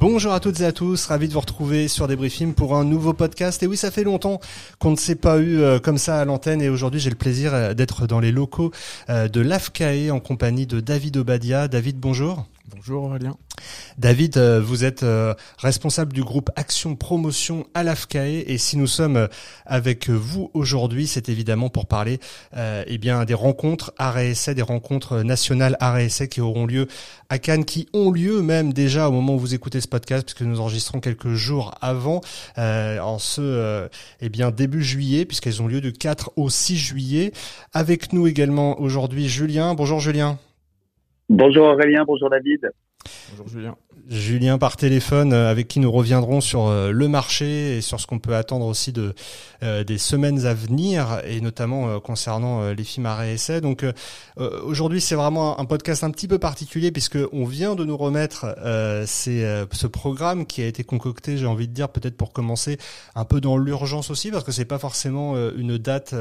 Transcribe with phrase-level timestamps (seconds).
[0.00, 3.12] Bonjour à toutes et à tous, ravi de vous retrouver sur Débriefing pour un nouveau
[3.12, 3.62] podcast.
[3.62, 4.40] Et oui, ça fait longtemps
[4.78, 7.52] qu'on ne s'est pas eu euh, comme ça à l'antenne et aujourd'hui j'ai le plaisir
[7.52, 8.70] euh, d'être dans les locaux
[9.10, 11.68] euh, de l'AFCAE en compagnie de David Obadia.
[11.68, 12.46] David, bonjour.
[12.76, 13.36] Bonjour Aurélien.
[13.98, 18.86] David, euh, vous êtes euh, responsable du groupe Action Promotion à l'AFCAE et si nous
[18.86, 19.26] sommes euh,
[19.66, 22.20] avec vous aujourd'hui, c'est évidemment pour parler
[22.86, 26.86] eh bien des rencontres RSA, des rencontres nationales RSA qui auront lieu
[27.28, 30.42] à Cannes, qui ont lieu même déjà au moment où vous écoutez ce podcast, puisque
[30.42, 32.20] nous enregistrons quelques jours avant,
[32.56, 33.88] en ce
[34.20, 37.32] eh bien début juillet, puisqu'elles ont lieu du 4 au 6 juillet.
[37.72, 39.74] Avec nous également aujourd'hui Julien.
[39.74, 40.38] Bonjour Julien.
[41.32, 42.72] Bonjour Aurélien, bonjour David.
[43.30, 43.76] Bonjour Julien.
[44.08, 48.06] Julien par téléphone euh, avec qui nous reviendrons sur euh, le marché et sur ce
[48.06, 49.14] qu'on peut attendre aussi de
[49.62, 53.60] euh, des semaines à venir et notamment concernant les films à essai.
[53.60, 53.84] Donc
[54.36, 58.46] aujourd'hui c'est vraiment un podcast un petit peu particulier puisque on vient de nous remettre
[59.06, 62.78] c'est ce programme qui a été concocté, j'ai envie de dire peut-être pour commencer
[63.14, 66.14] un peu dans l'urgence aussi parce que c'est pas forcément une date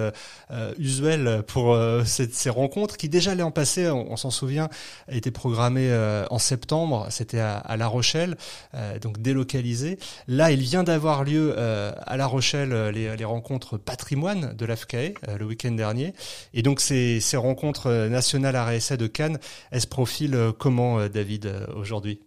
[0.78, 4.70] usuelle pour ces, rencontres qui déjà l'an passé, on, s'en souvient,
[5.10, 5.92] étaient programmées
[6.30, 8.36] en septembre, c'était à à La Rochelle,
[8.74, 10.00] euh, donc délocalisé.
[10.28, 15.14] Là, il vient d'avoir lieu euh, à La Rochelle euh, les, rencontres patrimoine de l'AFCAE
[15.38, 16.14] le week-end dernier.
[16.54, 19.38] Et donc ces, ces rencontres nationales RSA de Cannes,
[19.70, 22.20] elles se profilent comment, David, aujourd'hui?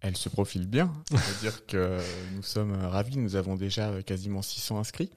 [0.00, 0.90] Elles se profilent bien.
[1.10, 1.98] C'est-à-dire que
[2.34, 3.18] nous sommes ravis.
[3.18, 5.10] Nous avons déjà quasiment 600 inscrits.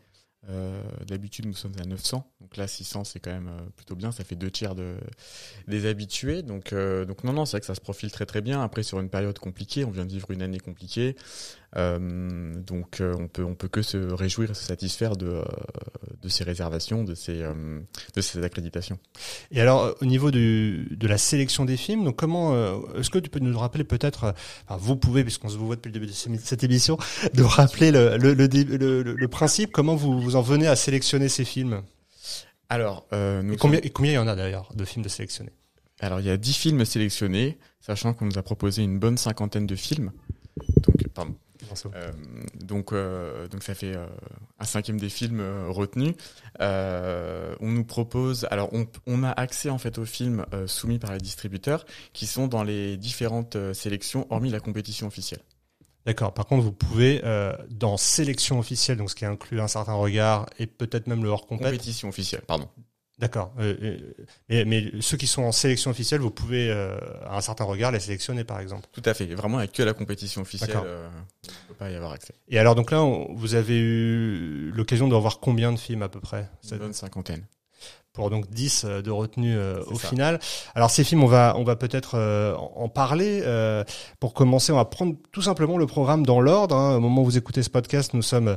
[0.49, 2.31] Euh, D'habitude, nous sommes à 900.
[2.39, 4.11] Donc là, 600, c'est quand même euh, plutôt bien.
[4.11, 4.95] Ça fait deux tiers de,
[5.67, 6.43] des habitués.
[6.43, 8.61] Donc, euh, donc non, non, c'est vrai que ça se profile très très bien.
[8.61, 11.15] Après, sur une période compliquée, on vient de vivre une année compliquée.
[11.77, 15.43] Euh, donc euh, on peut on peut que se réjouir et se satisfaire de, euh,
[16.21, 17.43] de ces réservations, de ces
[18.15, 18.97] de ces accréditations.
[19.51, 22.53] Et alors au niveau du, de la sélection des films, donc comment
[22.95, 24.33] est-ce que tu peux nous rappeler peut-être,
[24.67, 26.97] enfin, vous pouvez puisqu'on se voit depuis le début de cette émission,
[27.33, 31.45] de rappeler le le, le, le, principe, comment vous vous en venez à sélectionner ces
[31.45, 31.81] films?
[32.69, 35.51] Alors nous et combien, et combien il y en a d'ailleurs de films de sélectionnés?
[35.99, 39.65] Alors il y a 10 films sélectionnés, sachant qu'on nous a proposé une bonne cinquantaine
[39.65, 40.11] de films.
[40.77, 41.35] Donc, pardon,
[41.93, 42.11] euh,
[42.55, 44.05] donc, euh, donc ça fait euh,
[44.59, 46.13] un cinquième des films retenus.
[46.59, 51.19] on nous propose, alors on, on, a accès en fait aux films soumis par les
[51.19, 55.41] distributeurs qui sont dans les différentes sélections, hormis la compétition officielle.
[56.05, 56.33] D'accord.
[56.33, 57.21] Par contre, vous pouvez
[57.69, 61.47] dans sélection officielle, donc ce qui inclut un certain regard et peut-être même le hors
[61.47, 62.69] compétition officielle, pardon.
[63.17, 63.53] D'accord.
[63.59, 63.97] Euh,
[64.49, 67.91] mais, mais, ceux qui sont en sélection officielle, vous pouvez, euh, à un certain regard,
[67.91, 68.87] les sélectionner, par exemple.
[68.91, 69.25] Tout à fait.
[69.27, 72.33] Vraiment, avec que la compétition officielle, euh, on ne peut pas y avoir accès.
[72.49, 72.99] Et alors, donc là,
[73.29, 77.45] vous avez eu l'occasion de revoir combien de films à peu près Une bonne cinquantaine.
[78.11, 80.39] Pour donc 10 de retenue au final.
[80.73, 82.17] Alors ces films, on va on va peut-être
[82.57, 83.43] en parler.
[84.21, 86.77] pour commencer, on va prendre tout simplement le programme dans l'ordre.
[86.77, 86.95] Hein.
[86.95, 88.55] Au moment où vous écoutez ce podcast, nous sommes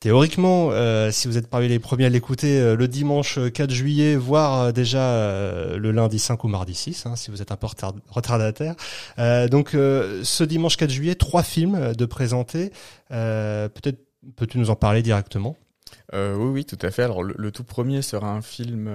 [0.00, 4.16] Théoriquement, euh, si vous êtes parmi les premiers à l'écouter euh, le dimanche 4 juillet,
[4.16, 7.66] voire euh, déjà le lundi 5 ou mardi 6, hein, si vous êtes un peu
[8.10, 8.74] retardataire.
[9.48, 12.70] donc ce dimanche 4 juillet, trois films de présenter.
[13.08, 13.98] Peut-être
[14.36, 15.56] peux-tu nous en parler directement?
[16.12, 17.02] Oui, oui, tout à fait.
[17.02, 18.90] Alors le, tout premier sera un film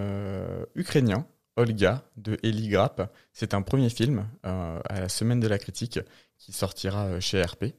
[0.75, 1.25] ukrainien.
[1.55, 3.11] Olga de Eli Grapp.
[3.33, 5.99] C'est un premier film à la semaine de la critique
[6.37, 7.73] qui sortira chez RP.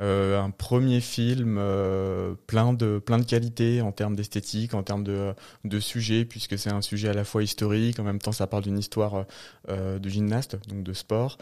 [0.00, 5.04] Euh, un premier film euh, plein de plein de qualités en termes d'esthétique, en termes
[5.04, 5.34] de
[5.64, 8.62] de sujet, puisque c'est un sujet à la fois historique, en même temps ça parle
[8.62, 9.26] d'une histoire
[9.68, 11.38] euh, de gymnaste, donc de sport,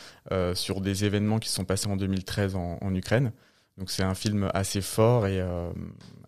[0.55, 3.33] sur des événements qui se sont passés en 2013 en, en Ukraine.
[3.79, 5.71] Donc c'est un film assez fort et, euh,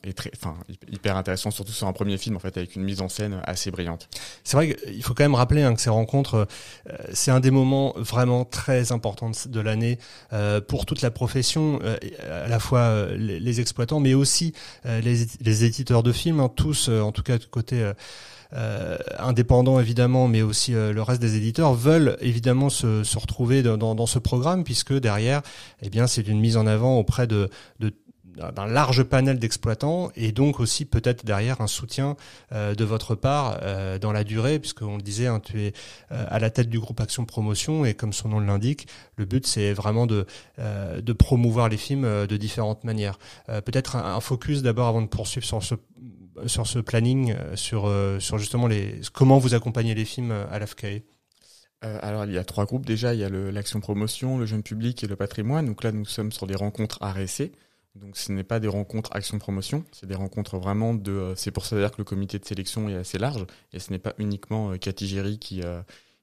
[0.05, 0.57] et très, enfin
[0.91, 3.71] hyper intéressant, surtout sur un premier film en fait avec une mise en scène assez
[3.71, 4.09] brillante.
[4.45, 6.47] C'est vrai qu'il faut quand même rappeler hein, que ces rencontres,
[6.89, 9.99] euh, c'est un des moments vraiment très importants de l'année
[10.33, 11.97] euh, pour toute la profession, euh,
[12.45, 16.89] à la fois euh, les, exploitants, mais aussi les, les, éditeurs de films, hein, tous,
[16.89, 17.93] en tout cas de côté
[18.53, 24.07] euh, indépendants évidemment, mais aussi euh, le reste des éditeurs veulent évidemment se, retrouver dans,
[24.07, 25.43] ce programme puisque derrière,
[25.83, 27.49] eh bien, c'est une mise en avant auprès de,
[27.79, 32.17] d'un large panel d'exploitants et donc aussi peut-être derrière un soutien
[32.53, 35.73] euh, de votre part euh, dans la durée puisqu'on le disait hein, tu es
[36.11, 38.87] à la tête du groupe Action Promotion et comme son nom l'indique
[39.17, 40.27] le but c'est vraiment de
[40.59, 43.19] de promouvoir les films de différentes manières.
[43.47, 45.75] Peut-être un, un, focus d'abord avant de poursuivre sur ce
[46.47, 50.59] sur ce planning, euh, sur, euh, sur justement les, comment vous accompagnez les films à
[50.59, 51.03] l'AFCAE?
[51.83, 54.63] Euh, alors il y a trois groupes déjà, il y a l'action promotion, le jeune
[54.63, 55.67] public et le patrimoine.
[55.67, 57.53] Donc là nous sommes sur des rencontres RSC.
[57.97, 61.33] Donc ce n'est pas des rencontres action promotion, c'est des rencontres vraiment de.
[61.37, 63.99] C'est pour ça d'ailleurs que le comité de sélection est assez large et ce n'est
[63.99, 65.63] pas uniquement Cathy Géry qui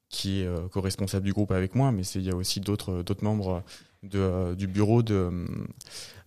[0.07, 3.63] qui est co-responsable du groupe avec moi, mais il y a aussi d'autres d'autres membres
[4.03, 5.45] de, du bureau de,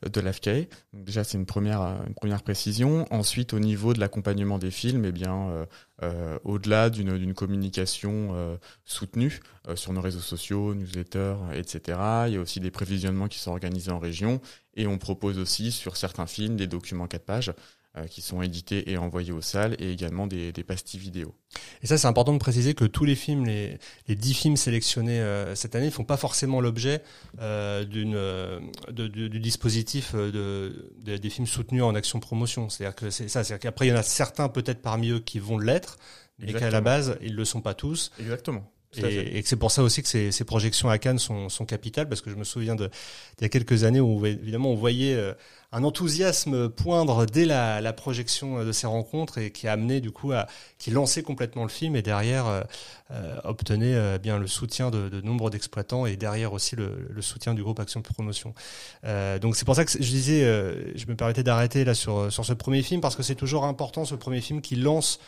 [0.08, 0.68] de l'AFCAE.
[0.92, 3.06] déjà, c'est une première, une première précision.
[3.10, 5.66] Ensuite, au niveau de l'accompagnement des films, eh bien, euh,
[6.02, 9.40] euh, au-delà d'une, communication euh, soutenue
[9.74, 13.90] sur nos réseaux sociaux, newsletters, etc., il y a aussi des prévisionnements qui sont organisés
[13.90, 14.40] en région
[14.74, 17.52] et on propose aussi sur certains films des documents 4 pages euh,
[18.08, 21.34] qui sont édités et envoyés aux salles et également des, des pastilles vidéo.
[21.82, 25.20] Et ça, c'est important de préciser que tous les films, les, les 10 films sélectionnés
[25.20, 27.02] euh, cette année, ne font pas forcément l'objet
[27.40, 28.60] euh, d'une, euh,
[28.90, 32.68] de, du, du, dispositif de, de, des films soutenus en action promotion.
[32.68, 33.42] C'est-à-dire que c'est ça.
[33.42, 35.98] C'est-à-dire qu'après, il y en a certains peut-être parmi eux qui vont l'être,
[36.38, 38.12] mais qu'à la base, ils le sont pas tous.
[38.18, 38.70] Exactement.
[38.96, 42.08] Et, et c'est pour ça aussi que ces, ces, projections à Cannes sont, sont capitales,
[42.08, 42.90] parce que je me souviens de
[43.38, 45.32] il y a quelques années où évidemment on voyait euh,
[45.72, 50.10] un enthousiasme poindre dès la, la, projection de ces rencontres et qui a amené du
[50.10, 50.46] coup à
[50.78, 52.62] qui lançait complètement le film et derrière euh,
[53.12, 57.22] euh obtenait euh, bien le soutien de, de nombre d'exploitants et derrière aussi le, le,
[57.22, 58.54] soutien du groupe Action Promotion.
[59.04, 60.40] Euh, donc c'est pour ça que je disais,
[60.96, 64.04] je me permettais d'arrêter là sur sur ce premier film parce que c'est toujours important
[64.04, 65.24] ce premier film qui lance euh,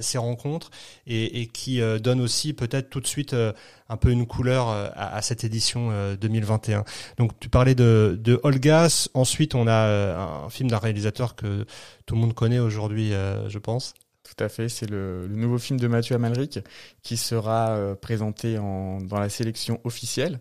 [0.00, 0.70] ces rencontres
[1.06, 3.52] et, et qui euh, donne aussi peut-être tout de suite euh,
[3.88, 5.90] un peu une couleur à, à, cette édition
[6.20, 6.84] 2021.
[7.18, 11.66] Donc tu parlais de, de Olgas, ensuite on a un film d'un réalisateur que
[12.06, 13.12] tout le monde connaît aujourd'hui,
[13.48, 13.94] je pense.
[14.22, 16.60] Tout à fait, c'est le, le, nouveau film de Mathieu Amalric
[17.02, 20.38] qui sera présenté en, dans la sélection officielle.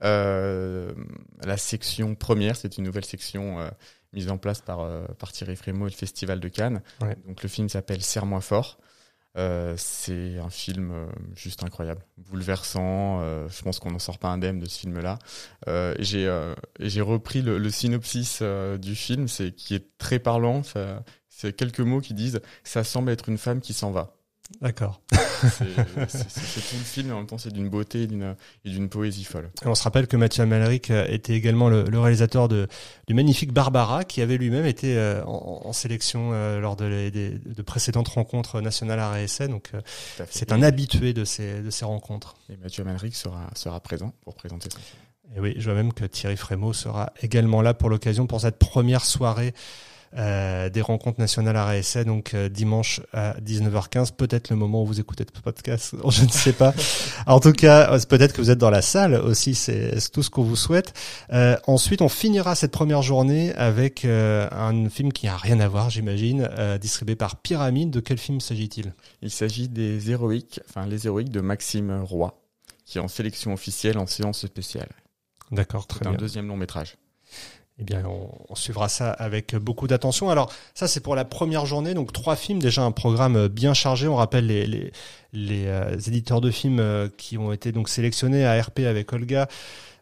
[0.00, 3.58] la section première, c'est une nouvelle section
[4.12, 6.82] mise en place par, euh, par Thierry Frémaux et le Festival de Cannes.
[7.00, 7.16] Ouais.
[7.26, 8.78] Donc le film s'appelle Serre-moi fort.
[9.38, 13.20] Euh, c'est un film euh, juste incroyable, bouleversant.
[13.22, 15.18] Euh, je pense qu'on n'en sort pas indemne de ce film-là.
[15.68, 20.62] Euh, j'ai euh, j'ai repris le, le synopsis du film, c'est qui est très parlant.
[21.28, 24.16] C'est quelques mots qui disent ça semble être une femme qui s'en va.
[24.60, 25.00] D'accord.
[25.48, 29.50] c'est tout le film, en même temps c'est d'une beauté et d'une poésie folle.
[29.64, 32.68] Et on se rappelle que Mathieu Amalric euh, était également le, le, réalisateur de,
[33.08, 37.10] du magnifique Barbara, qui avait lui-même été euh, en, en, sélection euh, lors de, les,
[37.10, 39.48] de, précédentes rencontres nationales à RSA.
[39.48, 39.72] Donc
[40.30, 42.34] c'est un habitué de ces, de ces rencontres.
[42.50, 45.02] Et Mathieu Amalric sera, sera présent pour présenter son film.
[45.34, 48.58] Et oui, je vois même que Thierry Frémaux sera également là pour l'occasion pour cette
[48.58, 49.54] première soirée
[50.16, 54.86] euh, des rencontres nationales à RSA, donc euh, dimanche à 19h15, peut-être le moment où
[54.86, 56.74] vous écoutez ce podcast, je ne sais pas.
[57.26, 60.30] en tout cas, euh, peut-être que vous êtes dans la salle aussi, c'est tout ce
[60.30, 60.92] qu'on vous souhaite.
[61.32, 65.90] Euh, ensuite, on finira cette première journée avec un film qui n'a rien à voir,
[65.90, 66.48] j'imagine,
[66.80, 67.90] distribué par Pyramide.
[67.90, 68.94] De quel film s'agit-il?
[69.22, 72.38] Il s'agit des héroïques, enfin les héroïques de Maxime Roy,
[72.84, 74.88] qui est en sélection officielle en séance spéciale.
[75.50, 76.12] D'accord, très bien.
[76.12, 76.96] un deuxième long métrage
[77.78, 80.28] eh bien, on, suivra ça avec beaucoup d'attention.
[80.28, 81.94] Alors, ça, c'est pour la première journée.
[81.94, 84.08] Donc, trois films, déjà un programme bien chargé.
[84.08, 84.92] On rappelle les, les,
[85.32, 89.48] les euh, éditeurs de films euh, qui ont été donc sélectionnés à RP avec Olga.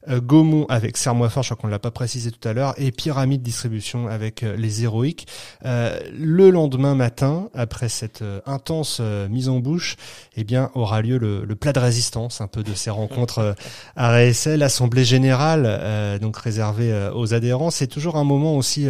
[0.08, 3.42] Euh, Gaumont avec Serre-moi je crois qu'on l'a pas précisé tout à l'heure, et Pyramide
[3.42, 5.26] Distribution avec euh, les Héroïques.
[5.66, 9.96] Euh, le lendemain matin, après cette intense mise en bouche,
[10.36, 13.54] eh bien aura lieu le, le, plat de résistance, un peu de ces rencontres
[13.96, 17.70] à RSL, Assemblée générale, donc réservée aux adhérents.
[17.70, 18.86] C'est toujours un moment aussi,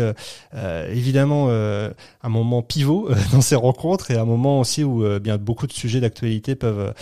[0.89, 5.73] évidemment, un moment pivot dans ces rencontres et un moment aussi où bien beaucoup de
[5.73, 6.95] sujets d'actualité peuvent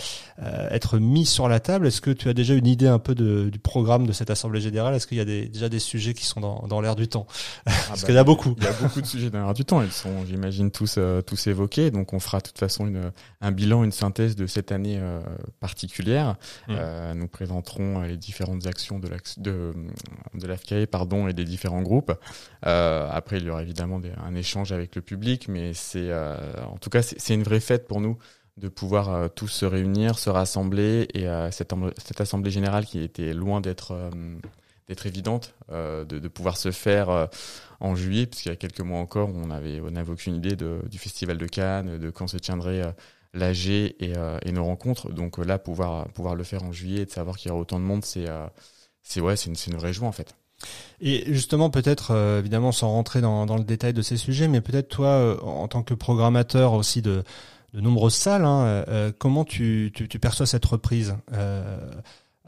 [0.71, 1.87] être mis sur la table.
[1.87, 4.61] Est-ce que tu as déjà une idée un peu de, du programme de cette assemblée
[4.61, 4.93] générale?
[4.95, 7.27] Est-ce qu'il y a des, déjà des sujets qui sont dans, dans l'air du temps?
[7.65, 8.55] Ah Parce bah, qu'il y a beaucoup.
[8.57, 9.81] Il y a beaucoup de sujets dans l'air du temps.
[9.81, 11.91] Ils sont, j'imagine, tous euh, tous évoqués.
[11.91, 15.21] Donc, on fera de toute façon une, un bilan, une synthèse de cette année euh,
[15.59, 16.35] particulière.
[16.67, 16.75] Mmh.
[16.77, 19.73] Euh, nous présenterons les différentes actions de de
[20.33, 22.11] de l'AFCAE, pardon, et des différents groupes.
[22.61, 26.89] Après, il y aura évidemment des, un échange avec le public, mais c'est, en tout
[26.89, 28.17] cas, c'est une vraie fête pour nous
[28.59, 33.01] de pouvoir euh, tous se réunir, se rassembler et euh, cette, cette, assemblée générale qui
[33.01, 34.09] était loin d'être euh,
[34.87, 37.29] d'être évidente, de, de, pouvoir se faire
[37.79, 40.79] en juillet, puisqu'il y a quelques mois encore, on avait on n'avait aucune idée de,
[40.89, 42.95] du festival de Cannes, de quand se tiendrait
[43.35, 45.11] l'AG et, et, nos rencontres.
[45.11, 47.79] Donc là, pouvoir pouvoir le faire en juillet et de savoir qu'il y aura autant
[47.79, 48.25] de monde, c'est
[49.03, 50.33] c'est ouais, c'est une, une vraie joie en fait.
[51.01, 54.61] Et justement, peut-être, euh, évidemment, sans rentrer dans, dans, le détail de ces sujets, mais
[54.61, 57.23] peut-être toi, euh, en tant que programmateur aussi de,
[57.73, 58.45] de nombreuses salles.
[58.45, 58.63] Hein.
[58.65, 61.91] Euh, euh, comment tu, perçois cette reprise euh,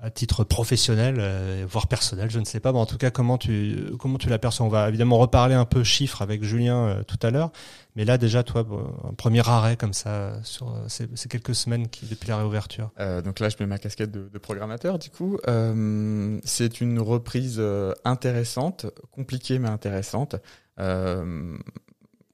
[0.02, 3.38] à titre professionnel, euh, voire personnel, je ne sais pas, mais en tout cas, comment
[3.38, 7.30] tu comment tu l'aperçois On va évidemment reparler un peu chiffres avec Julien tout à
[7.30, 7.52] l'heure,
[7.96, 8.66] mais là déjà, toi,
[9.08, 12.90] un premier arrêt comme ça sur ces, ces quelques semaines qui depuis la réouverture.
[13.24, 14.98] donc là, je mets ma casquette de, de programmateur.
[14.98, 15.38] Du coup,
[16.46, 17.62] c'est une reprise
[18.04, 20.36] intéressante, compliquée mais intéressante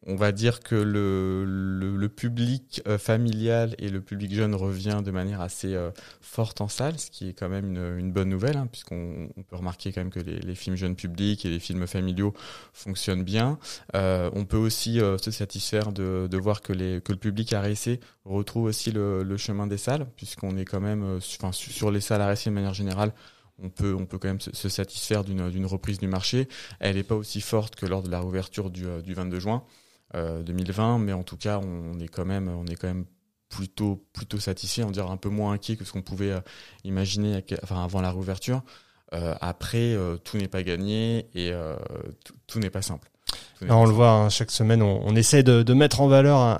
[0.07, 5.41] on va dire que le, public euh, familial et le public jeune revient de manière
[5.41, 9.29] assez euh, forte en salle, ce qui est quand même une, bonne nouvelle, hein, puisqu'on
[9.49, 12.33] peut remarquer quand même que les, films jeunes publics et les films familiaux
[12.71, 13.59] fonctionnent bien.
[13.95, 18.63] Euh, on peut aussi se satisfaire de, voir que, les, que le public RSC retrouve
[18.63, 22.73] aussi le, chemin des salles, puisqu'on est quand même sur les salles à de manière
[22.73, 23.13] générale
[23.59, 26.47] on peut, on peut quand même se, satisfaire d'une reprise du marché.
[26.79, 29.63] Elle n'est pas aussi forte que lors de la réouverture du, du 22 juin.
[30.13, 33.05] 2020, euh, mais en tout cas, on est quand même, on est quand même
[33.49, 36.41] plutôt plutôt satisfait, on dirait un peu moins inquiet que ce qu'on pouvait euh,
[36.83, 38.63] imaginer avant la réouverture.
[39.13, 39.95] Euh, après,
[40.25, 41.53] tout n'est pas gagné et
[42.45, 43.09] tout n'est pas simple
[43.69, 46.59] on le voit hein, chaque semaine, on, on essaie de, de, mettre en valeur hein,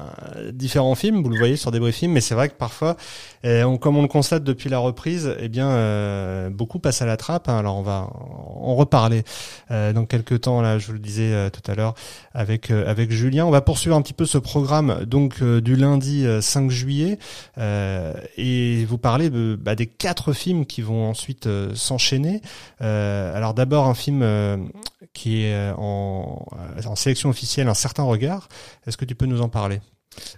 [0.52, 1.24] différents films.
[1.24, 2.98] Vous le voyez sur des briefings, mais c'est vrai que parfois,
[3.44, 7.06] eh, on, comme on le constate depuis la reprise, eh bien, euh, beaucoup passent à
[7.06, 7.50] la trappe.
[7.50, 7.58] Hein.
[7.58, 9.24] Alors, on va en reparler
[9.72, 10.62] euh, dans quelques temps.
[10.62, 11.94] Là, je vous le disais euh, tout à l'heure
[12.34, 13.46] avec avec Julien.
[13.46, 17.18] On va poursuivre un petit peu ce programme donc du lundi 5 juillet
[17.58, 22.42] et vous parler bah, des quatre films qui vont ensuite s'enchaîner.
[22.80, 24.70] alors, d'abord un film
[25.14, 26.46] qui est en
[26.88, 28.50] en sélection officielle un certain regard.
[28.86, 29.82] Est-ce que tu peux nous en parler?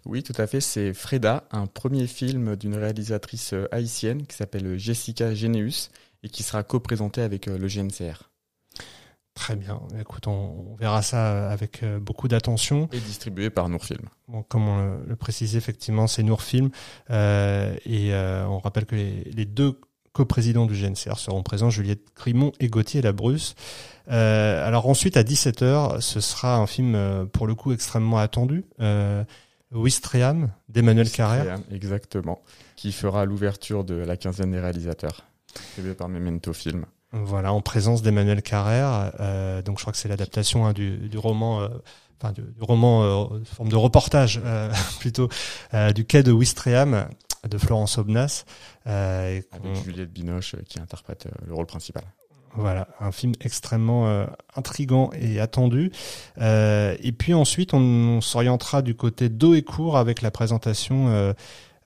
[0.05, 0.59] Oui, tout à fait.
[0.59, 5.89] C'est Freda, un premier film d'une réalisatrice euh, haïtienne qui s'appelle Jessica Généus
[6.23, 8.29] et qui sera co-présenté avec euh, le GNCR.
[9.33, 9.81] Très bien.
[9.99, 12.89] Écoute, on, verra ça avec euh, beaucoup d'attention.
[12.91, 14.09] Et distribué par Nourfilm.
[14.27, 16.71] Bon, comme on le, précisait, effectivement, c'est Nourfilm.
[17.09, 19.79] Euh, et on rappelle que les, les deux
[20.13, 23.55] co-présidents du GNCR seront présents, Juliette Grimont et Gauthier Labrusse.
[24.09, 28.65] Euh, alors ensuite, à 17h, ce sera un film, euh, pour le coup, extrêmement attendu.
[28.79, 29.23] Euh,
[29.71, 31.59] Wistreham d'Emmanuel Carrère.
[31.71, 32.41] Exactement.
[32.75, 35.25] Qui fera l'ouverture de la quinzaine des réalisateurs.
[35.73, 36.85] Prévu par Memento Film.
[37.11, 39.11] Voilà, en présence d'Emmanuel Carrère.
[39.19, 41.67] Euh, donc je crois que c'est l'adaptation hein, du, du, roman, euh,
[42.21, 44.41] enfin du, du roman euh, forme de reportage
[44.99, 45.27] plutôt
[45.95, 47.07] du quai de Wistreham
[47.47, 48.45] de Florence Obnas.
[48.85, 49.47] Avec
[49.83, 52.03] Juliette Binoche qui interprète le rôle principal.
[52.55, 55.91] Voilà, un film extrêmement euh, intrigant et attendu.
[56.39, 61.33] Euh, et puis ensuite, on, s'orientera du côté d'eau et court avec la présentation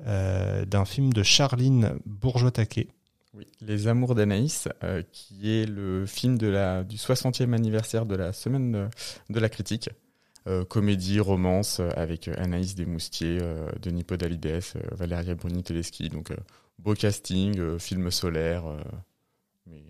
[0.05, 2.87] euh, d'un film de Charline Bourgeois-Taquet.
[3.35, 4.67] Oui, Les Amours d'Anaïs,
[5.11, 8.89] qui est le film de la, du 60e anniversaire de la Semaine
[9.29, 9.89] de, la Critique.
[10.67, 13.39] Comédie, romance, avec Anaïs Desmoustiers,
[13.81, 16.09] Denis Podalides, Valéria Bruni-Teleski.
[16.09, 16.31] Donc,
[16.79, 18.63] beau casting, film solaire.
[19.67, 19.81] mais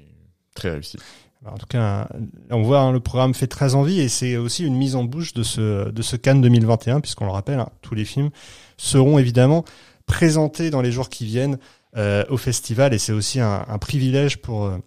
[0.53, 0.98] Très réussi.
[1.45, 2.07] En tout cas,
[2.51, 5.33] on voit hein, le programme fait très envie et c'est aussi une mise en bouche
[5.33, 8.29] de ce de ce Cannes 2021 puisqu'on le rappelle, hein, tous les films
[8.77, 9.65] seront évidemment
[10.05, 11.57] présentés dans les jours qui viennent
[11.98, 14.77] euh, au festival et c'est aussi un, privilège pour euh,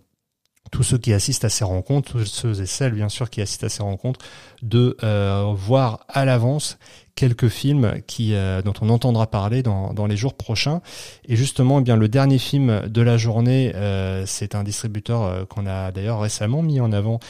[0.70, 3.64] tous ceux qui assistent à ces rencontres, tous ceux et celles bien sûr qui assistent
[3.64, 4.24] à ces rencontres,
[4.62, 6.78] de euh, voir à l'avance
[7.14, 10.82] quelques films qui euh, dont on entendra parler dans, les jours prochains.
[11.26, 15.66] Et justement, eh bien le dernier film de la journée, euh, c'est un distributeur qu'on
[15.66, 17.20] a d'ailleurs récemment mis en avant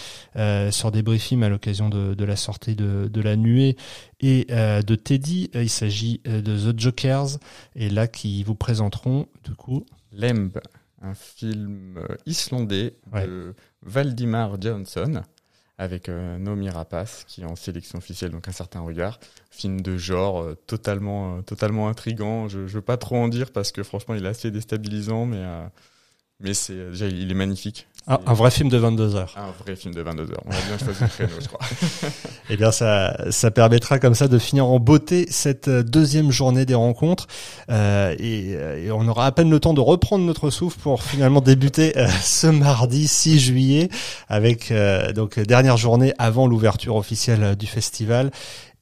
[0.71, 3.76] sur des briefings à l'occasion de, de, la sortie de, de La Nuée
[4.21, 5.50] et de Teddy.
[5.55, 7.38] Il s'agit de The Jokers
[7.76, 10.59] et là qui vous présenteront du coup Lemb,
[11.03, 15.23] un film islandais de Valdimar Johnson
[15.79, 19.19] avec euh, Naomi Rapace qui est en sélection officielle, donc un certain regard.
[19.50, 22.49] Film de genre euh, totalement, euh, totalement intrigant.
[22.49, 25.45] Je, je veux pas trop en dire parce que franchement il est assez déstabilisant, mais
[26.40, 27.88] mais c'est déjà il est magnifique.
[28.09, 29.35] Ah, un vrai film de 22 heures.
[29.37, 30.43] Un vrai film de 22 heures.
[30.47, 31.59] On a bien choisi le créneau, je crois.
[32.50, 36.64] eh bien, ça, ça permettra comme ça de finir en beauté cette euh, deuxième journée
[36.66, 37.26] des rencontres.
[37.69, 38.50] Euh, et,
[38.85, 42.07] et, on aura à peine le temps de reprendre notre souffle pour finalement débuter euh,
[42.23, 43.88] ce mardi 6 juillet
[44.28, 48.31] avec euh, donc dernière journée avant l'ouverture officielle du festival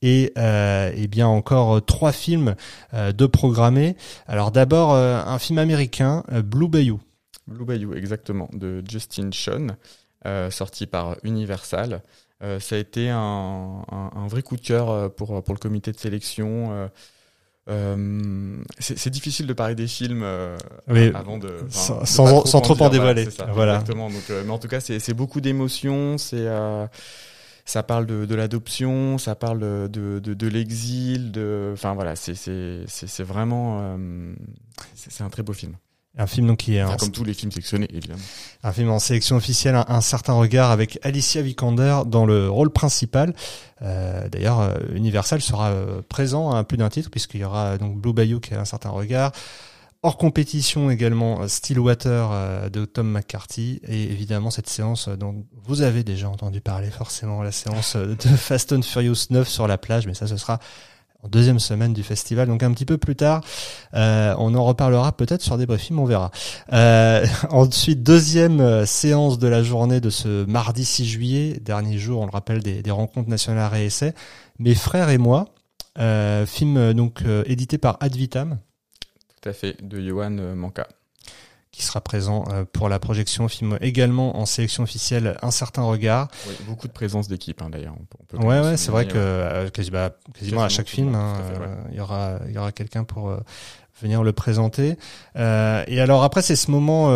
[0.02, 2.56] et, euh, et, bien encore trois films
[2.92, 3.96] de programmés.
[4.28, 7.00] Alors d'abord un film américain, Blue Bayou.
[7.46, 9.76] Blue Bayou, exactement, de Justin Sean,
[10.26, 12.02] euh, sorti par Universal.
[12.42, 15.92] Euh, ça a été un, un, vrai coup de cœur euh, pour, pour le comité
[15.92, 16.88] de sélection.
[17.70, 20.24] Euh, c'est difficile de parler des films
[21.14, 23.26] avant de sans, sans, sans trop, en dévoiler.
[23.52, 23.74] voilà.
[23.74, 24.10] Exactement.
[24.10, 26.18] Donc, mais en tout cas, c'est beaucoup d'émotions.
[26.18, 26.46] C'est
[27.66, 32.34] ça parle de, de l'adoption, ça parle de, de, de l'exil, de, enfin voilà, c'est
[32.34, 33.96] c'est vraiment
[34.94, 35.74] c'est un très beau film.
[36.16, 38.22] Un film donc qui est enfin, comme tous les films sélectionnés évidemment.
[38.62, 43.34] Un film en sélection officielle, un, certain regard avec Alicia Vikander dans le rôle principal.
[43.82, 47.96] Euh, D'ailleurs, euh, Universal sera euh, présent à plus d'un titre puisqu'il y aura donc
[47.96, 49.32] Blue Bayou qui a un certain regard.
[50.04, 56.28] Hors compétition également, Stillwater de Tom McCarthy et évidemment cette séance dont vous avez déjà
[56.28, 60.26] entendu parler forcément, la séance de Fast and Furious 9 sur la plage, mais ça
[60.26, 60.60] ce sera
[61.28, 63.42] deuxième semaine du festival, donc un petit peu plus tard.
[63.94, 66.30] Euh, on en reparlera peut-être sur des briefings, on verra.
[66.72, 72.26] Euh, ensuite, deuxième séance de la journée de ce mardi 6 juillet, dernier jour, on
[72.26, 74.14] le rappelle, des, des rencontres nationales et essais.
[74.58, 75.46] Mes frères et moi,
[75.98, 78.58] euh, film donc édité par Advitam.
[79.42, 80.86] Tout à fait, de Johan Manka
[81.74, 86.28] qui sera présent euh, pour la projection film également en sélection officielle Un certain regard.
[86.46, 87.96] Oui, beaucoup de présence d'équipe hein, d'ailleurs.
[88.34, 92.00] ouais, ouais, c'est vrai que euh, bah, quasiment, à chaque film, hein, euh, il y
[92.00, 93.36] aura, il y aura quelqu'un pour
[94.00, 94.96] venir le présenter.
[95.36, 97.08] et alors après, c'est ce moment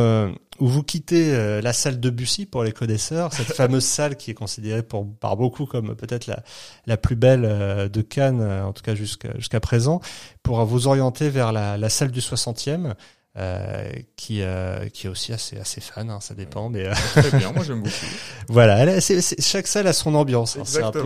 [0.61, 4.35] où vous quittez la salle de Bussy pour les connaisseurs, cette fameuse salle qui est
[4.35, 6.43] considérée pour, par beaucoup comme peut-être la,
[6.87, 10.01] la plus belle de Cannes, en tout cas jusqu'à jusqu'à présent,
[10.43, 12.95] pour vous orienter vers la, la salle du 60e.
[13.39, 13.85] Euh,
[14.17, 17.53] qui euh, qui est aussi assez assez fan, hein, ça dépend, mais euh, très bien,
[17.53, 17.95] moi j'aime beaucoup.
[18.49, 21.05] voilà, elle, chaque salle a son ambiance, hein, c'est un peu,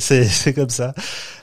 [0.00, 0.92] c'est c'est comme ça.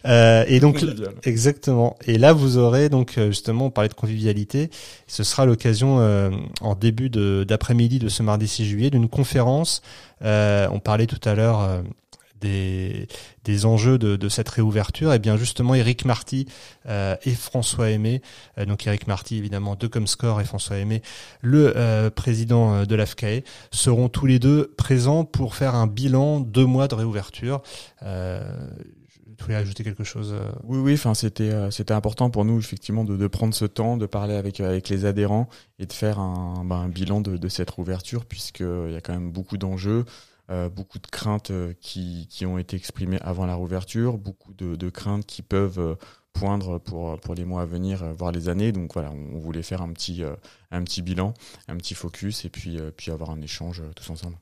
[0.03, 0.83] et donc
[1.23, 1.95] exactement.
[2.05, 4.71] Et là vous aurez donc justement on parlait de convivialité,
[5.07, 5.99] ce sera l'occasion
[6.59, 9.83] en début de d'après-midi de ce mardi 6 juillet d'une conférence.
[10.21, 11.81] on parlait tout à l'heure
[12.41, 13.07] des,
[13.43, 16.47] des enjeux de, de, cette réouverture, et eh bien justement Eric Marty
[16.87, 18.21] euh, et François Aimé,
[18.57, 21.01] euh, donc Eric Marty évidemment de Comscore et François Aimé,
[21.41, 26.65] le euh, président de l'AFCAE, seront tous les deux présents pour faire un bilan deux
[26.65, 27.61] mois de réouverture.
[28.01, 30.93] tu voulais ajouter quelque chose Oui, oui.
[30.93, 34.59] Enfin, c'était c'était important pour nous effectivement de, de, prendre ce temps, de parler avec
[34.59, 35.49] avec les adhérents
[35.79, 39.13] et de faire un, ben, un bilan de, de cette réouverture puisqu'il y a quand
[39.13, 40.05] même beaucoup d'enjeux.
[40.51, 44.75] Euh, beaucoup de craintes euh, qui, qui, ont été exprimées avant la rouverture, beaucoup de,
[44.75, 45.95] de craintes qui peuvent euh,
[46.33, 48.71] poindre pour, pour les mois à venir, voire les années.
[48.71, 50.21] Donc voilà, on, voulait faire un petit,
[50.69, 51.33] un petit bilan,
[51.67, 54.37] un petit focus et puis, puis avoir un échange tous ensemble.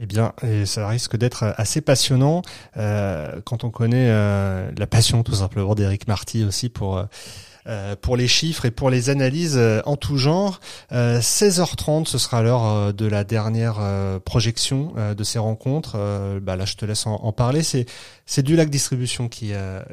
[0.00, 2.42] Eh bien, et ça risque d'être assez passionnant
[2.76, 7.04] euh, quand on connaît euh, la passion tout simplement d'Eric Marty aussi pour
[8.00, 10.60] pour les chiffres et pour les analyses euh, en tout genre.
[10.90, 13.80] 16h30, euh, ce sera l'heure de la dernière
[14.24, 15.96] projection de ces rencontres.
[16.42, 17.62] bah là, je te laisse en, parler.
[17.62, 17.86] C'est
[18.26, 19.52] c'est du lac distribution qui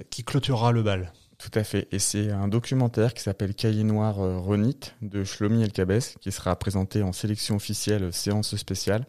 [0.10, 1.14] qui clôturera le bal.
[1.38, 1.88] Tout à fait.
[1.92, 7.02] Et c'est un documentaire qui s'appelle Cahier noir Renit de Shlomi Elkabes qui sera présenté
[7.02, 9.06] en sélection officielle séance spéciale.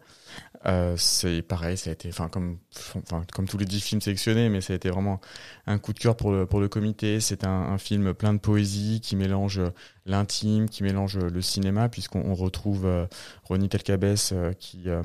[0.67, 2.59] Euh, c'est pareil, ça a été, enfin comme,
[2.95, 5.19] enfin comme tous les dix films sélectionnés, mais ça a été vraiment
[5.65, 7.19] un coup de cœur pour le pour le comité.
[7.19, 9.59] C'est un, un, film plein de poésie qui mélange
[10.05, 13.05] l'intime, qui mélange le cinéma, puisqu'on retrouve euh,
[13.43, 15.01] Ronnie Telkabes euh, qui, euh,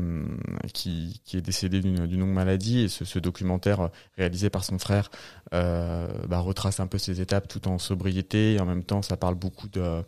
[0.73, 2.81] qui qui est décédé d'une longue maladie.
[2.81, 5.11] Et ce, ce, documentaire réalisé par son frère
[5.53, 8.55] euh, bah, retrace un peu ses étapes tout en sobriété.
[8.55, 10.03] Et en même temps ça parle beaucoup de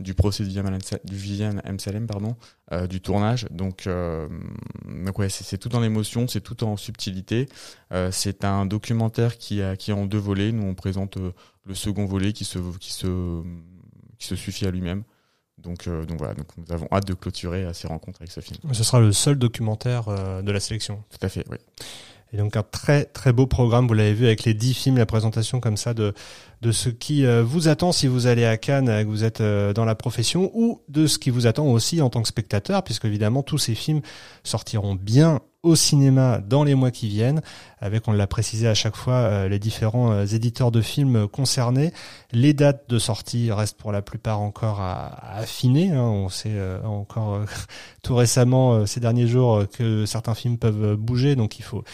[0.00, 1.78] du procès du Viviane M.
[1.78, 2.36] Salem pardon
[2.88, 3.86] du tournage donc
[5.04, 7.48] donc ouais, c'est tout dans l'émotion, c'est tout en subtilité.
[7.92, 10.52] Euh, c'est un documentaire qui a qui est en deux volets.
[10.52, 11.32] Nous on présente euh,
[11.66, 13.42] le second volet qui se qui se
[14.18, 15.04] qui se suffit à lui-même.
[15.58, 18.58] Donc, euh, donc voilà, donc nous avons hâte de clôturer ces rencontres avec ce film.
[18.72, 20.04] Ce sera le seul documentaire
[20.42, 21.02] de la sélection.
[21.10, 21.56] Tout à fait, oui.
[22.34, 25.06] Et donc un très très beau programme, vous l'avez vu avec les dix films, la
[25.06, 26.12] présentation comme ça de
[26.64, 29.74] de ce qui euh, vous attend si vous allez à Cannes, que vous êtes euh,
[29.74, 33.04] dans la profession, ou de ce qui vous attend aussi en tant que spectateur, puisque
[33.04, 34.00] évidemment tous ces films
[34.44, 37.40] sortiront bien au cinéma dans les mois qui viennent,
[37.80, 41.92] avec, on l'a précisé à chaque fois, euh, les différents éditeurs de films concernés.
[42.32, 45.92] Les dates de sortie restent pour la plupart encore à, affiner.
[45.92, 46.02] Hein.
[46.02, 47.40] On sait encore
[48.02, 51.84] tout récemment, ces derniers jours, que certains films peuvent bouger, donc il faut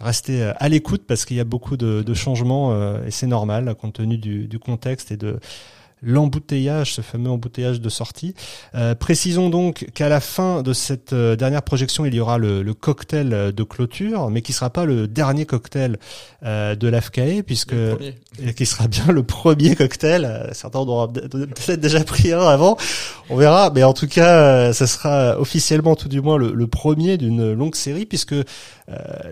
[0.00, 3.74] rester euh, à l'écoute parce qu'il y a beaucoup de, changements euh, et c'est normal
[3.74, 5.38] compte tenu du contexte et de
[6.02, 8.34] l'embouteillage, ce fameux embouteillage de sortie.
[8.74, 12.62] Euh, précisons donc qu'à la fin de cette euh, dernière projection, il y aura le,
[12.62, 15.96] le, cocktail de clôture, mais qui sera pas le dernier cocktail
[16.44, 17.74] euh, de l'AFCAE, puisque
[18.56, 20.50] qui sera bien le premier cocktail.
[20.52, 22.76] Certains auront peut-être déjà pris un avant,
[23.30, 27.16] on verra, mais en tout cas, ça sera officiellement tout du moins le, le premier
[27.16, 28.34] d'une longue série, puisque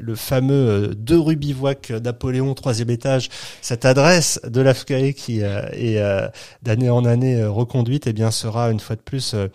[0.01, 3.29] le fameux de Rubivoic Napoléon troisième étage,
[3.63, 6.01] cette adresse de l'AFCAE qui est
[6.65, 9.49] d'année en année euh, reconduite, eh bien sera une fois de plus euh,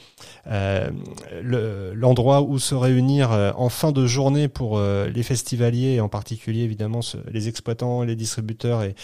[0.48, 6.62] euh, l'endroit où se réunir en fin de journée pour les festivaliers, et en particulier
[6.62, 7.00] évidemment
[7.32, 8.96] les exploitants, les distributeurs et,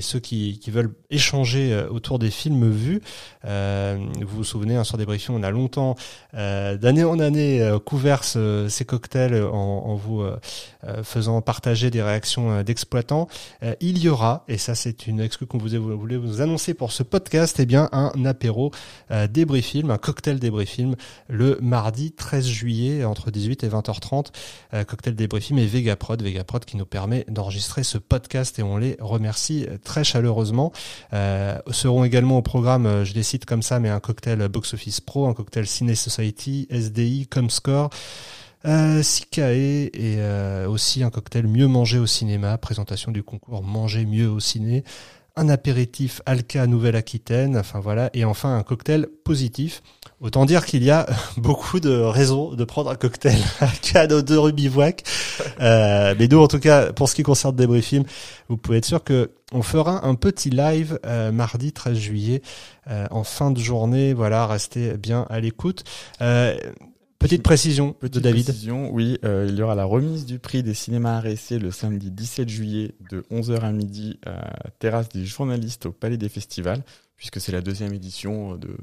[0.00, 3.00] ceux qui, qui, veulent échanger autour des films vus.
[3.42, 5.96] vous vous souvenez, hein, sur des briefings, on a longtemps,
[6.32, 10.22] d'année en année, couvert ces cocktails en, en vous
[11.02, 13.28] faisant partager des réactions d'exploitants.
[13.80, 17.53] il y aura, et ça c'est une excuse qu'on voulait vous annoncer pour ce podcast,
[17.54, 18.72] podcast, eh bien un apéro
[19.10, 20.96] euh, débris film, un cocktail débris film
[21.28, 24.26] le mardi 13 juillet entre 18 et 20h30.
[24.74, 28.76] Euh, cocktail débris film et Vegaprod, Vegaprod qui nous permet d'enregistrer ce podcast et on
[28.76, 30.72] les remercie très chaleureusement.
[31.12, 34.74] Euh, seront également au programme, euh, je les cite comme ça, mais un cocktail Box
[34.74, 37.90] Office Pro, un cocktail Ciné Society, SDI, Comscore.
[38.66, 44.06] Euh, Sikae et euh, aussi un cocktail Mieux manger au cinéma, présentation du concours Manger
[44.06, 44.84] mieux au ciné,
[45.36, 49.82] un apéritif Alka Nouvelle-Aquitaine, enfin voilà, et enfin un cocktail positif.
[50.20, 55.02] Autant dire qu'il y a beaucoup de raisons de prendre un cocktail Alka de Rubivouac.
[55.60, 58.04] Euh, mais nous, en tout cas, pour ce qui concerne Débris Film,
[58.48, 62.42] vous pouvez être sûr que on fera un petit live euh, mardi 13 juillet
[62.90, 64.12] euh, en fin de journée.
[64.12, 65.84] Voilà, restez bien à l'écoute.
[66.20, 66.56] Euh,
[67.24, 68.44] Petite précision Petite de David.
[68.44, 72.10] Précision, oui, euh, il y aura la remise du prix des cinémas RSC le samedi
[72.10, 76.82] 17 juillet de 11h à midi à terrasse des journalistes au Palais des Festivals,
[77.16, 78.76] puisque c'est la deuxième édition de,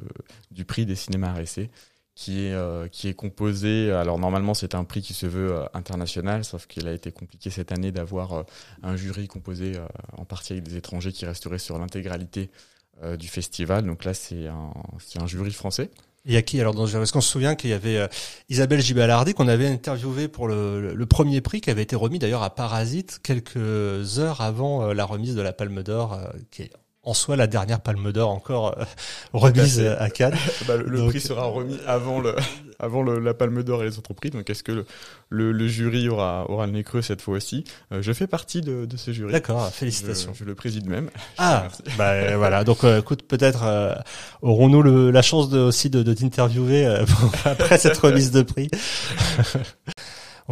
[0.49, 1.69] du prix des cinémas RSC
[2.15, 3.91] qui est euh, qui est composé.
[3.91, 7.51] Alors normalement c'est un prix qui se veut euh, international, sauf qu'il a été compliqué
[7.51, 8.43] cette année d'avoir euh,
[8.82, 9.86] un jury composé euh,
[10.17, 12.49] en partie avec des étrangers qui resteraient sur l'intégralité
[13.04, 13.86] euh, du festival.
[13.86, 15.91] Donc là c'est un c'est un jury français.
[16.25, 18.07] Il y a qui alors dans ce Parce qu'on se souvient qu'il y avait euh,
[18.49, 22.53] Isabelle Gibalardi qu'on avait interviewé pour le premier prix qui avait été remis d'ailleurs à
[22.53, 26.71] Parasite quelques heures avant euh, la remise de la Palme d'Or, euh, qui est
[27.03, 28.83] en soi la dernière Palme d'Or encore euh,
[29.33, 30.35] remise à Cannes.
[30.67, 32.35] bah, le, prix sera remis avant le
[32.81, 34.31] avant le, la Palme d'Or et les autres prix.
[34.31, 34.85] Donc est-ce que le,
[35.29, 38.61] le, le jury aura aura le nez creux cette fois aussi euh, Je fais partie
[38.61, 39.31] de, de ce jury.
[39.31, 40.33] D'accord, félicitations.
[40.33, 41.09] je le préside même.
[41.37, 42.63] Ah, bah euh, voilà.
[42.63, 43.93] Donc, euh, écoute, peut-être euh,
[44.41, 47.05] aurons-nous la chance de, aussi de, de t'interviewer euh,
[47.45, 48.69] après cette remise de prix.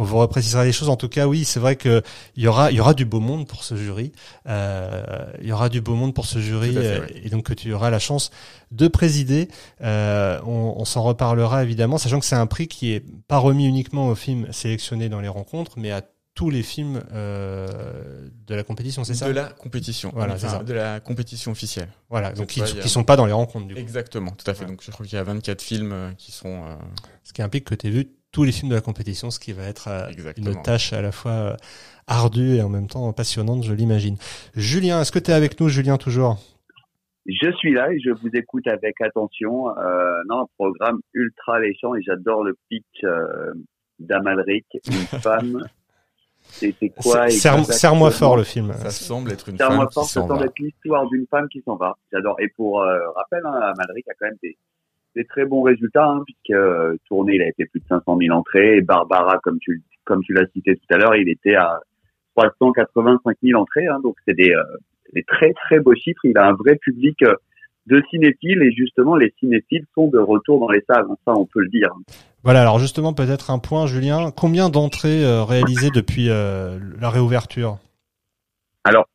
[0.00, 0.88] On vous reprécisera les choses.
[0.88, 2.02] En tout cas, oui, c'est vrai que
[2.36, 4.12] il y aura, il y aura du beau monde pour ce jury.
[4.46, 7.20] Euh, il y aura du beau monde pour ce jury, fait, euh, oui.
[7.24, 8.30] et donc que tu auras la chance
[8.70, 9.48] de présider.
[9.82, 13.66] Euh, on on s'en reparlera évidemment, sachant que c'est un prix qui est pas remis
[13.66, 16.02] uniquement aux films sélectionnés dans les rencontres, mais à
[16.34, 19.26] tous les films euh, de la compétition, c'est ça?
[19.26, 20.10] De la compétition.
[20.14, 20.62] Voilà, Enfin, c'est ça.
[20.62, 21.88] de la compétition officielle.
[22.08, 23.80] Voilà, donc qui, a- qui sont pas dans les rencontres du coup.
[23.80, 24.64] Exactement, tout à fait.
[24.64, 24.70] Ouais.
[24.70, 26.74] Donc je crois qu'il y a 24 films euh, qui sont euh,
[27.24, 29.52] Ce qui implique que tu aies vu tous les films de la compétition, ce qui
[29.52, 30.50] va être euh, exactement.
[30.50, 31.56] une tâche à la fois euh,
[32.06, 34.16] ardue et en même temps passionnante, je l'imagine.
[34.54, 36.38] Julien, est-ce que tu es avec nous, Julien, toujours?
[37.26, 39.76] Je suis là et je vous écoute avec attention.
[39.78, 43.52] Euh, non, un programme ultra alléchant et j'adore le pitch euh,
[43.98, 45.64] d'Amalric, une femme.
[46.42, 48.72] C'est c'est quoi Serre- Serre-moi fort le film.
[48.74, 51.76] Ça semble être une Serre-moi femme fort, ça semble être l'histoire d'une femme qui s'en
[51.76, 51.96] va.
[52.12, 52.36] J'adore.
[52.40, 54.56] Et pour euh, rappel, hein, Amalric a quand même des,
[55.16, 58.36] des très bons résultats, hein, puisque euh, tourné, il a été plus de 500 000
[58.36, 58.76] entrées.
[58.76, 61.80] Et Barbara, comme tu, comme tu l'as cité tout à l'heure, il était à
[62.36, 63.86] 385 000 entrées.
[63.86, 64.62] Hein, donc c'est des, euh,
[65.12, 66.24] des très très beaux chiffres.
[66.24, 67.34] Il a un vrai public euh,
[67.86, 71.06] de cinéphiles et justement les cinéphiles sont de retour dans les salles.
[71.10, 71.90] hein, ça, on peut le dire.
[72.42, 74.30] Voilà, alors justement, peut-être un point, Julien.
[74.34, 77.78] Combien d'entrées euh, réalisées depuis euh, la réouverture?
[78.84, 79.06] Alors,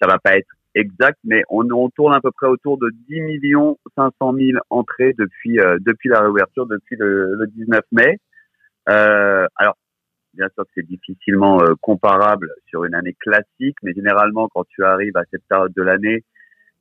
[0.00, 3.20] ça va pas être exact, mais on, on tourne à peu près autour de 10
[3.20, 8.18] millions 500 000 entrées depuis euh, depuis la réouverture, depuis le, le 19 mai.
[8.88, 9.76] Euh, alors,
[10.34, 14.84] bien sûr que c'est difficilement euh, comparable sur une année classique, mais généralement, quand tu
[14.84, 16.24] arrives à cette période de l'année,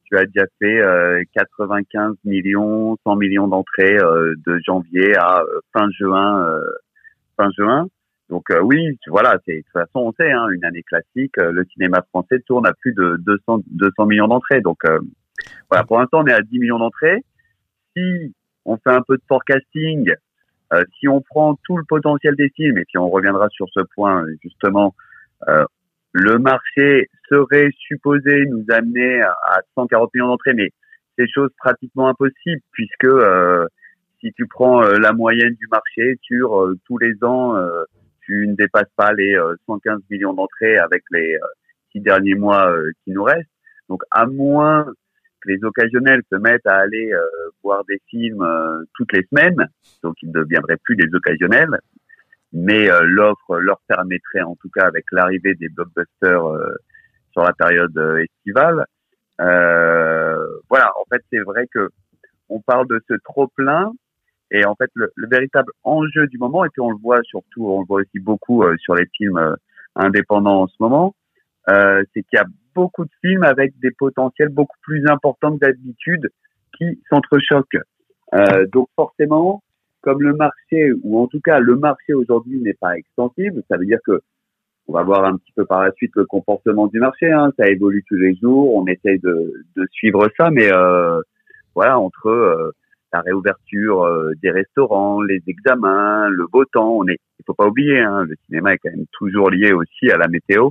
[0.06, 5.60] tu as déjà fait euh, 95 millions, 100 millions d'entrées euh, de janvier à euh,
[5.74, 6.62] fin juin, euh,
[7.36, 7.88] fin juin.
[8.30, 11.52] Donc euh, oui, voilà, c'est de toute façon on sait, hein, une année classique, euh,
[11.52, 14.62] le cinéma français tourne à plus de 200 200 millions d'entrées.
[14.62, 15.00] Donc euh,
[15.70, 17.24] voilà, pour l'instant on est à 10 millions d'entrées.
[17.96, 18.34] Si
[18.66, 20.14] on fait un peu de forecasting,
[20.74, 23.80] euh, si on prend tout le potentiel des films et puis on reviendra sur ce
[23.96, 24.94] point justement,
[25.48, 25.64] euh,
[26.12, 30.70] le marché serait supposé nous amener à 140 millions d'entrées, mais
[31.18, 33.66] c'est chose pratiquement impossible puisque euh,
[34.20, 37.56] si tu prends la moyenne du marché sur tous les ans,
[38.28, 41.48] tu ne dépasses pas les euh, 115 millions d'entrées avec les euh,
[41.92, 43.50] six derniers mois euh, qui nous restent.
[43.90, 44.86] Donc, à moins
[45.42, 47.22] que les occasionnels se mettent à aller euh,
[47.64, 49.68] voir des films euh, toutes les semaines,
[50.04, 51.80] donc ils ne deviendraient plus des occasionnels,
[52.52, 56.76] mais euh, l'offre leur permettrait, en tout cas avec l'arrivée des blockbusters euh,
[57.32, 58.86] sur la période euh, estivale.
[59.40, 61.90] Euh, voilà, en fait, c'est vrai que
[62.50, 63.94] on parle de ce trop plein
[64.52, 67.68] et en fait, le, le, véritable enjeu du moment, et puis on le voit surtout,
[67.68, 69.56] on le voit aussi beaucoup euh, sur les films euh,
[69.96, 71.16] indépendants en ce moment,
[71.70, 75.66] euh, c'est qu'il y a beaucoup de films avec des potentiels beaucoup plus importants que
[75.66, 76.30] d'habitude
[76.78, 77.82] qui s'entrechoquent.
[78.72, 79.64] Donc forcément,
[80.02, 83.86] comme le marché, ou en tout cas le marché aujourd'hui n'est pas extensible, ça veut
[83.86, 84.22] dire que
[84.88, 87.32] on va voir un petit peu par la suite le comportement du marché.
[87.32, 90.70] Hein, ça évolue tous les jours, on essaye de, suivre ça, mais
[91.74, 92.74] voilà, entre
[93.18, 94.08] la réouverture
[94.42, 98.36] des restaurants, les examens, le beau temps, on est, il faut pas oublier, hein, le
[98.46, 100.70] cinéma est quand même toujours lié aussi à la météo.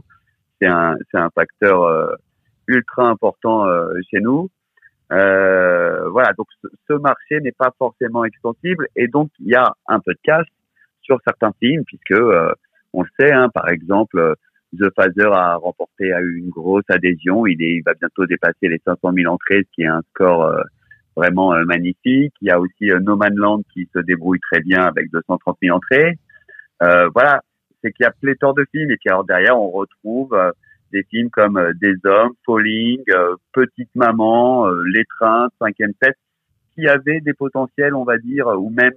[0.60, 0.96] C'est un,
[1.34, 2.16] facteur
[2.66, 3.66] ultra important
[4.10, 4.50] chez nous.
[5.12, 6.48] Euh, voilà, donc
[6.88, 10.46] ce, marché n'est pas forcément extensible et donc il y a un peu de casse
[11.02, 12.52] sur certains films puisque euh,
[12.92, 14.34] on le sait, hein, par exemple,
[14.76, 19.12] The Phaser a remporté a eu une grosse adhésion, il, va bientôt dépasser les 500
[19.12, 20.62] 000 entrées, ce qui est un score euh,
[21.16, 22.34] vraiment magnifique.
[22.40, 25.76] Il y a aussi No Man Land qui se débrouille très bien avec 230 000
[25.76, 26.18] entrées.
[26.80, 27.40] voilà,
[27.82, 30.36] c'est qu'il y a pléthore de films et puis derrière on retrouve
[30.92, 36.16] des films comme euh, Des Hommes, Falling, euh, Petite Maman, euh, Les Trains, Cinquième Fête,
[36.74, 38.94] qui avaient des potentiels, on va dire, ou même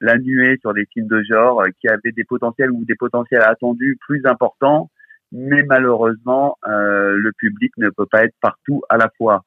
[0.00, 3.98] La Nuée sur des films de genre, qui avaient des potentiels ou des potentiels attendus
[4.06, 4.90] plus importants,
[5.32, 9.44] mais malheureusement, le public ne peut pas être partout à la fois.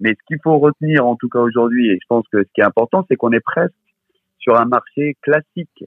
[0.00, 2.60] Mais ce qu'il faut retenir, en tout cas aujourd'hui, et je pense que ce qui
[2.60, 3.74] est important, c'est qu'on est presque
[4.38, 5.84] sur un marché classique.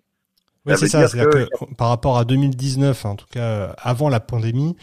[0.65, 1.07] Oui, c'est ça.
[1.07, 1.75] C'est-à-dire que...
[1.75, 4.77] par rapport à 2019, en tout cas avant la pandémie,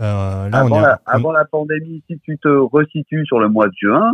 [0.00, 3.66] euh, là, avant, on la, avant la pandémie, si tu te resitues sur le mois
[3.66, 4.12] de juin,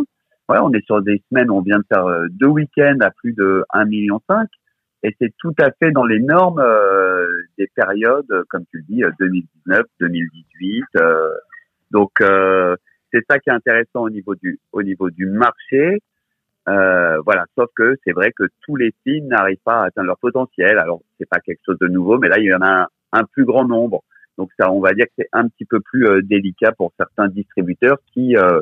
[0.48, 3.34] ouais, on est sur des semaines, on vient de faire euh, deux week-ends à plus
[3.34, 4.20] de 1,5 million
[5.04, 7.26] et c'est tout à fait dans les normes euh,
[7.58, 10.84] des périodes, comme tu le dis, 2019, 2018.
[10.96, 11.30] Euh,
[11.90, 12.12] donc
[13.12, 15.98] c'est ça qui est intéressant au niveau du au niveau du marché.
[16.66, 20.78] voilà, sauf que c'est vrai que tous les films n'arrivent pas à atteindre leur potentiel.
[20.78, 23.44] Alors c'est pas quelque chose de nouveau, mais là il y en a un plus
[23.44, 24.02] grand nombre.
[24.38, 27.28] Donc ça, on va dire que c'est un petit peu plus euh, délicat pour certains
[27.28, 28.60] distributeurs qui euh,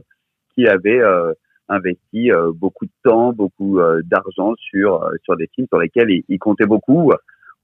[0.54, 1.32] qui avaient euh,
[1.68, 7.12] investi beaucoup de temps, beaucoup d'argent sur sur des films sur lesquels ils, comptaient beaucoup.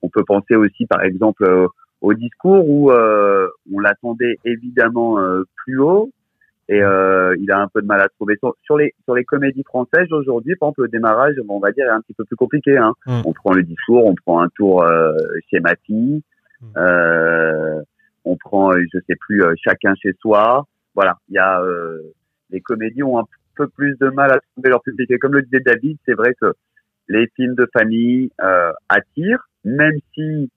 [0.01, 1.66] On peut penser aussi, par exemple,
[2.01, 5.18] au discours où on l'attendait évidemment
[5.57, 6.12] plus haut
[6.68, 10.11] et il a un peu de mal à trouver sur, les sur les comédies françaises
[10.11, 12.92] aujourd'hui par exemple le démarrage on va dire est un petit peu plus compliqué hein.
[13.07, 13.20] Mmh.
[13.24, 15.14] on prend le discours on prend un tour euh,
[15.48, 16.24] chez Mappy
[16.61, 16.66] mmh.
[16.76, 17.83] euh,
[18.26, 20.66] on prend, euh, je sais plus, euh, chacun chez soi.
[20.94, 22.12] Voilà, il y a euh,
[22.50, 23.24] les comédies ont un
[23.55, 25.11] peu plus de mal à trouver leur public.
[25.11, 26.52] Et comme le disait David, c'est vrai que
[27.09, 28.31] les films de famille
[28.88, 30.50] attirent, même si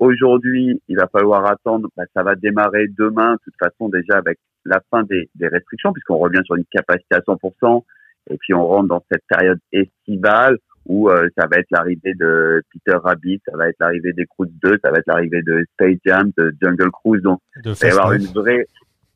[0.00, 4.38] aujourd'hui il va falloir attendre, bah, ça va démarrer demain, de toute façon déjà avec
[4.64, 7.84] la fin des, des restrictions, puisqu'on revient sur une capacité à 100%,
[8.30, 12.62] et puis on rentre dans cette période estivale où euh, ça va être l'arrivée de
[12.72, 15.98] Peter Rabbit, ça va être l'arrivée des Cruise 2, ça va être l'arrivée de Space
[16.04, 17.22] Jam, de Jungle Cruise.
[17.22, 18.66] Donc, il va y avoir une vraie,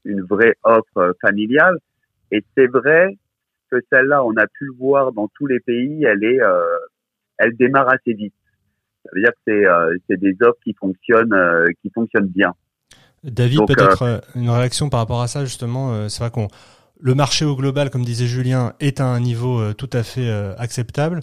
[0.04, 1.78] une vraie offre euh, familiale.
[2.30, 3.16] Et c'est vrai
[3.70, 6.62] que celle-là, on a pu le voir dans tous les pays, elle est, euh,
[7.38, 8.34] elle démarre assez vite.
[9.04, 11.34] Ça veut dire que c'est, euh, c'est des offres qui fonctionnent,
[11.80, 12.52] qui fonctionnent bien.
[13.24, 16.08] David, peut-être une réaction par rapport à ça justement.
[16.08, 16.48] c'est vrai qu'on
[17.02, 20.28] le marché au global, comme disait Julien, est à un niveau euh, tout à fait
[20.28, 21.20] euh, acceptable,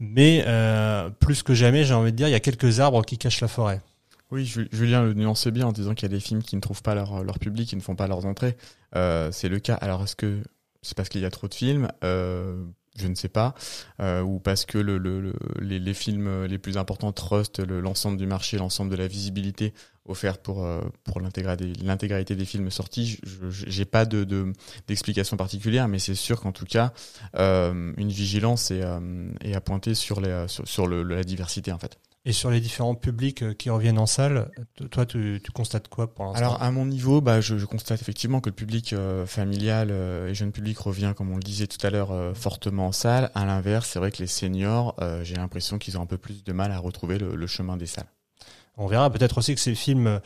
[0.00, 3.16] mais euh, plus que jamais, j'ai envie de dire, il y a quelques arbres qui
[3.16, 3.80] cachent la forêt.
[4.32, 6.82] Oui, Julien le nuançait bien en disant qu'il y a des films qui ne trouvent
[6.82, 8.56] pas leur, leur public, qui ne font pas leurs entrées.
[8.92, 9.74] c'est le cas.
[9.74, 10.40] Alors, est-ce que
[10.82, 11.88] c'est parce qu'il y a trop de films?
[12.02, 13.54] Je ne sais pas,
[14.00, 18.26] euh, ou parce que le, le, les, les, films les plus importants trustent l'ensemble du
[18.26, 19.72] marché, l'ensemble de la visibilité
[20.10, 23.20] offerte pour euh, pour l'intégralité des films sortis.
[23.50, 24.52] J'ai pas de
[24.86, 26.92] d'explication particulière, mais c'est sûr qu'en tout cas,
[27.36, 31.72] euh, une vigilance est, euh, est à pointer sur les sur, sur le, la diversité
[31.72, 31.98] en fait.
[32.26, 34.50] Et sur les différents publics euh, qui reviennent en salle,
[34.90, 36.38] toi, tu, tu constates quoi pour l'instant?
[36.38, 40.28] Alors, à mon niveau, bah, je, je, constate effectivement que le public euh, familial euh,
[40.28, 43.30] et jeune public revient, comme on le disait tout à l'heure, fortement en salle.
[43.34, 46.52] À l'inverse, c'est vrai que les seniors, j'ai l'impression qu'ils ont un peu plus de
[46.52, 48.06] mal à retrouver le, le chemin des salles.
[48.82, 50.20] On verra peut-être aussi que ces films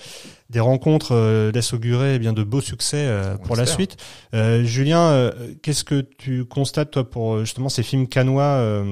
[0.48, 3.08] des rencontres laissent augurer eh bien de beaux succès
[3.44, 3.96] pour la suite.
[4.32, 8.84] Euh, Julien, qu'est-ce que tu constates toi pour justement ces films canois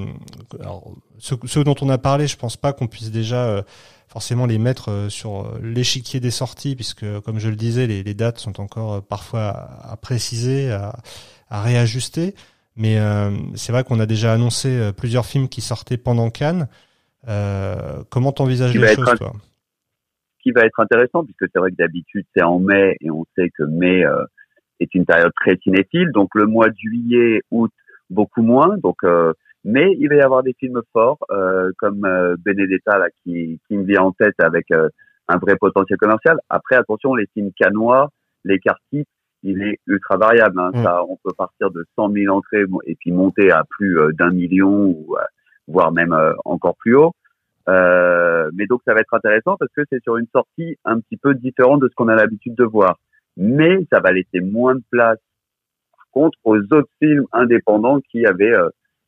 [0.59, 3.63] alors, ceux, dont on a parlé, je pense pas qu'on puisse déjà euh,
[4.07, 8.13] forcément les mettre euh, sur euh, l'échiquier des sorties, puisque comme je le disais, les,
[8.13, 12.35] dates sont encore parfois à, préciser, à, réajuster.
[12.75, 12.97] Mais
[13.53, 16.67] c'est vrai qu'on a déjà annoncé plusieurs films qui sortaient pendant Cannes.
[18.09, 19.33] comment t'envisages les choses, toi?
[20.43, 23.49] Qui va être intéressant, puisque c'est vrai que d'habitude c'est en mai et on sait
[23.57, 24.03] que mai
[24.79, 27.71] est une période très cinéphile, donc le mois de juillet, août,
[28.09, 28.77] beaucoup moins.
[28.77, 29.03] Donc
[29.63, 33.77] mais il va y avoir des films forts euh, comme euh, Benedetta là, qui, qui
[33.77, 34.89] me vient en tête avec euh,
[35.29, 36.37] un vrai potentiel commercial.
[36.49, 38.09] Après, attention, les films canois,
[38.43, 38.59] les
[38.91, 39.07] types,
[39.41, 40.59] il est ultra variable.
[40.59, 40.71] Hein.
[40.73, 40.83] Mm.
[40.83, 44.31] Ça, on peut partir de 100 000 entrées et puis monter à plus euh, d'un
[44.31, 45.15] million ou
[45.67, 47.13] voire même encore plus haut.
[47.67, 51.33] Mais donc ça va être intéressant parce que c'est sur une sortie un petit peu
[51.33, 52.99] différente de ce qu'on a l'habitude de voir.
[53.37, 55.17] Mais ça va laisser moins de place
[56.11, 58.53] contre aux autres films indépendants qui avaient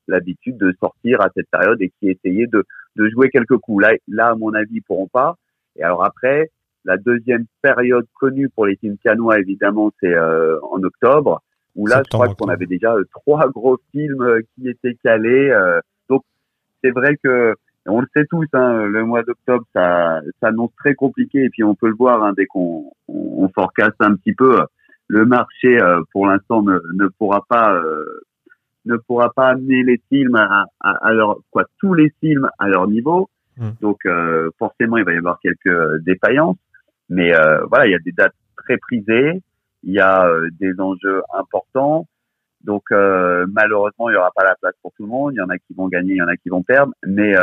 [0.07, 2.63] l'habitude de sortir à cette période et qui essayaient de,
[2.95, 3.83] de jouer quelques coups.
[3.83, 5.35] Là, là, à mon avis, ils pourront pas.
[5.75, 6.49] Et alors après,
[6.85, 11.41] la deuxième période connue pour les films canois, évidemment, c'est euh, en octobre,
[11.75, 15.51] où là, je crois qu'on avait déjà euh, trois gros films euh, qui étaient calés.
[16.09, 16.23] donc,
[16.83, 17.55] c'est vrai que
[17.87, 21.43] on le sait tous, hein, le mois d'octobre, ça, ça annonce très compliqué.
[21.43, 24.59] Et puis, on peut le voir hein, dès qu'on on, forecast un petit peu.
[25.07, 25.77] Le marché,
[26.11, 27.79] pour l'instant, ne, ne pourra pas
[28.85, 32.87] ne pourra pas amener les films à, à, leur quoi tous les films à leur
[32.87, 33.29] niveau.
[33.57, 33.71] Hmm.
[33.81, 33.99] Donc
[34.57, 36.57] forcément, il va y avoir quelques défaillances.
[37.09, 39.41] Mais euh, voilà, il y a des dates très prisées,
[39.83, 42.07] il y a euh, des enjeux importants.
[42.65, 45.33] Donc euh, malheureusement, il n'y aura pas la place pour tout le monde.
[45.33, 46.93] Il y en a qui vont gagner, il y en a qui vont perdre.
[47.05, 47.33] Mais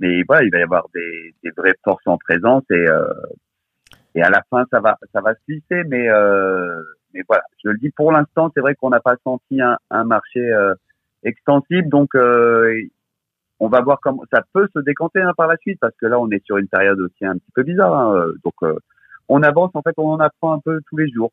[0.00, 2.86] mais voilà, il va y avoir des, des vraies forces en présence et
[4.16, 5.84] et à la fin, ça va ça va se lisser.
[5.88, 6.08] Mais
[7.12, 10.04] mais voilà, je le dis pour l'instant, c'est vrai qu'on n'a pas senti un, un
[10.04, 10.40] marché
[11.24, 11.88] extensible.
[11.88, 12.14] Donc
[13.64, 16.18] on va voir comment ça peut se décanter hein, par la suite parce que là
[16.18, 17.94] on est sur une période aussi un petit peu bizarre.
[17.94, 18.78] Hein, donc euh,
[19.28, 21.32] on avance en fait, on en apprend un peu tous les jours.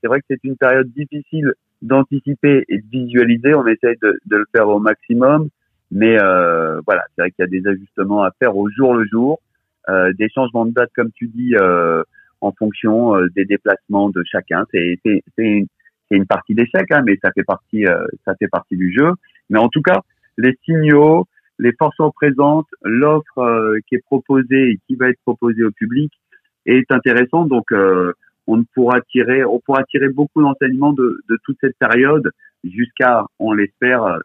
[0.00, 3.54] C'est vrai que c'est une période difficile d'anticiper et de visualiser.
[3.54, 5.48] On essaye de, le faire au maximum,
[5.90, 9.04] mais euh, voilà, c'est vrai qu'il y a des ajustements à faire au jour le
[9.06, 9.40] jour,
[9.88, 11.54] euh, des changements de date comme tu dis
[12.40, 14.64] en fonction des déplacements de chacun.
[14.72, 14.98] C'est
[15.38, 15.66] une,
[16.10, 17.84] une partie d'échec, hein, mais ça fait partie
[18.24, 19.10] ça fait partie du jeu.
[19.50, 20.00] Mais en tout cas,
[20.38, 21.26] les signaux,
[21.58, 25.70] les forces en présente, l'offre euh, qui est proposée et qui va être proposée au
[25.70, 26.12] public
[26.66, 27.48] est intéressante.
[27.48, 28.12] Donc, euh,
[28.46, 32.30] on pourra tirer, on pourra tirer beaucoup d'enseignements de, toute cette période
[32.64, 34.18] jusqu'à, on l'espère, euh,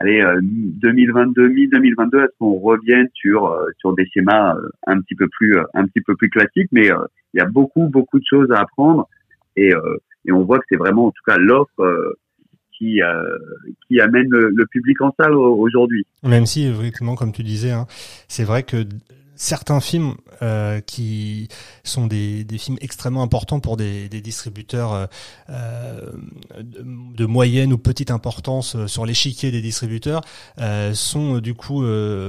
[0.00, 5.86] allez, 2022, mi-2022, est-ce qu'on revienne sur sur des schémas un petit peu plus un
[5.86, 6.68] petit peu plus classiques.
[6.72, 6.88] Mais
[7.34, 9.08] il y a beaucoup beaucoup de choses à apprendre
[9.56, 9.72] et
[10.24, 12.16] et on voit que c'est vraiment en tout cas l'offre
[12.82, 13.38] qui, euh,
[13.86, 16.04] qui amène le, public en salle aujourd'hui.
[16.22, 17.86] Même si, effectivement, comme tu disais, hein,
[18.28, 18.84] c'est vrai que
[19.36, 21.48] certains films euh, qui
[21.84, 25.06] sont des, films extrêmement importants pour des, distributeurs euh,
[25.50, 26.10] euh
[26.60, 30.22] de, moyenne ou petite importance sur l'échiquier des distributeurs
[30.94, 31.84] sont du coup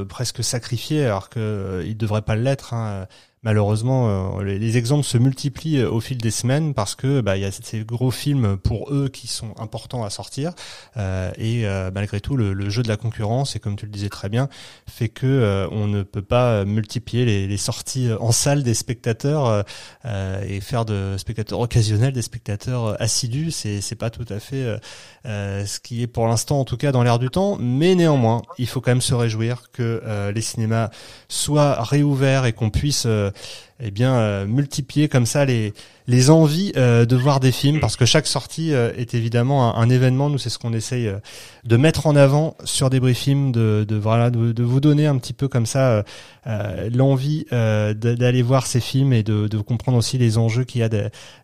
[0.07, 2.73] presque sacrifiés alors qu'ils ne devraient pas l'être.
[2.73, 3.07] Hein
[3.43, 7.43] malheureusement, euh, les, exemples se multiplient euh, au fil des semaines parce que bah, il
[7.43, 10.53] y a ces gros films pour eux qui sont importants à sortir
[10.97, 14.29] euh, et malgré tout, le, jeu de la concurrence et comme tu le disais très
[14.29, 14.47] bien,
[14.87, 19.65] fait que on ne peut pas multiplier les, sorties en salle des spectateurs
[20.05, 23.51] et faire de spectateurs occasionnels des spectateurs assidus.
[23.51, 24.79] C'est c'est pas tout à fait
[25.25, 28.67] ce qui est pour l'instant en tout cas dans l'air du temps, mais néanmoins, il
[28.67, 30.89] faut quand même se réjouir que les cinémas
[31.27, 33.07] soient réouverts et qu'on puisse
[33.85, 35.73] eh bien euh, multiplier comme ça les
[36.05, 39.89] les envies euh, de voir des films parce que chaque sortie euh, est évidemment un,
[39.89, 40.29] événement.
[40.29, 41.11] Nous c'est ce qu'on essaye
[41.63, 45.33] de mettre en avant sur des briefings de, de voilà de, vous donner un petit
[45.33, 46.03] peu comme ça
[46.45, 50.89] l'envie d'aller voir ces films et de, de comprendre aussi les enjeux qu'il y a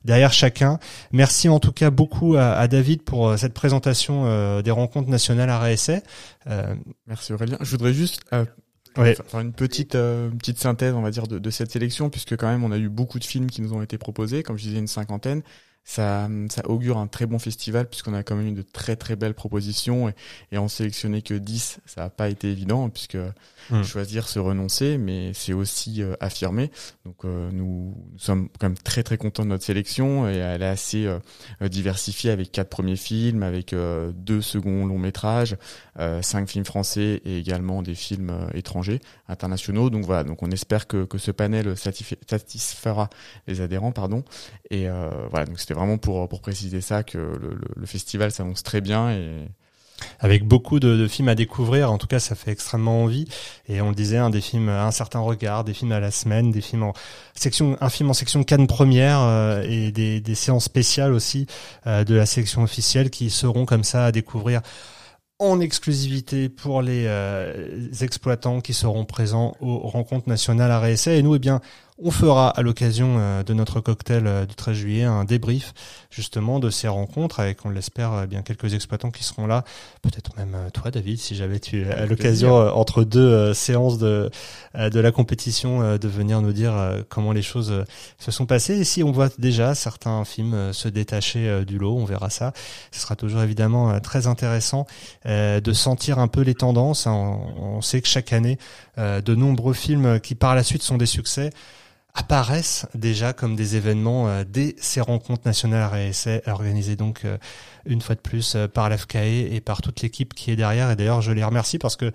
[0.05, 0.79] derrière chacun.
[1.11, 5.59] Merci en tout cas beaucoup à, à David pour cette présentation des rencontres nationales à
[5.59, 5.99] RSA
[7.07, 7.57] merci Aurélien.
[7.61, 8.21] Je voudrais juste
[9.03, 12.47] Faire une petite euh, petite synthèse, on va dire, de, de, cette sélection, puisque quand
[12.47, 14.79] même on a eu beaucoup de films qui nous ont été proposés, comme je disais
[14.79, 15.41] une cinquantaine
[15.89, 19.15] ça, ça augure un très bon festival puisqu'on a quand même eu de très très
[19.15, 20.13] belles propositions et,
[20.51, 23.17] et en sélectionner que 10, ça n'a pas été évident puisque
[23.71, 23.81] hmm.
[23.81, 26.69] choisir se renoncer, mais c'est aussi euh, affirmer.
[27.05, 30.61] Donc euh, nous, nous, sommes quand même très très contents de notre sélection et elle
[30.61, 31.17] est assez euh,
[31.67, 33.73] diversifiée avec quatre premiers films, avec
[34.13, 35.57] deux seconds longs métrages,
[36.21, 39.89] cinq films français et également des films étrangers, internationaux.
[39.89, 43.09] Donc voilà, donc on espère que, que ce panel satisfera
[43.47, 44.23] les adhérents, pardon.
[44.71, 44.87] Et
[45.31, 49.09] voilà, donc c'était vraiment pour, pour préciser ça que le, le, festival s'annonce très bien
[49.09, 49.47] et
[50.19, 51.91] avec beaucoup de, de, films à découvrir.
[51.91, 53.25] En tout cas, ça fait extrêmement envie.
[53.67, 56.11] Et on le disait, hein, des films à un certain regard, des films à la
[56.11, 56.93] semaine, des films en
[57.35, 61.47] section, un film en section Cannes première euh, et des, des, séances spéciales aussi
[61.87, 64.61] euh, de la section officielle qui seront comme ça à découvrir
[65.39, 71.13] en exclusivité pour les euh, exploitants qui seront présents aux rencontres nationales à RSA.
[71.13, 71.61] Et nous, eh bien,
[72.01, 75.73] on fera à l'occasion euh, de notre cocktail euh, du 13 juillet un débrief
[76.09, 79.63] justement de ces rencontres avec, on l'espère, euh, bien quelques exploitants qui seront là.
[80.01, 84.29] Peut-être même toi, David, si j'avais tu à l'occasion entre deux séances de
[84.75, 86.73] de la compétition de venir nous dire
[87.09, 87.83] comment les choses
[88.17, 88.79] se sont passées.
[88.79, 92.53] Et si on voit déjà certains films se détacher du lot, on verra ça.
[92.91, 94.85] Ce sera toujours évidemment très intéressant
[95.25, 97.07] de sentir un peu les tendances.
[97.07, 98.57] On sait que chaque année,
[98.97, 101.51] de nombreux films qui par la suite sont des succès
[102.13, 107.25] apparaissent déjà comme des événements dès ces rencontres nationales à essais organisées donc
[107.85, 110.91] une fois de plus par l'FKE et par toute l'équipe qui est derrière.
[110.91, 112.11] Et d'ailleurs, je les remercie parce que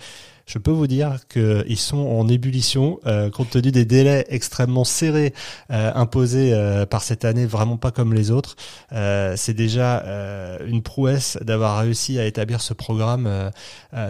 [0.46, 5.32] je peux vous dire qu'ils sont en ébullition, euh, compte tenu des délais extrêmement serrés
[5.70, 8.56] euh, imposés euh, par cette année, vraiment pas comme les autres.
[8.90, 10.04] c'est déjà
[10.66, 13.50] une prouesse d'avoir réussi à établir ce programme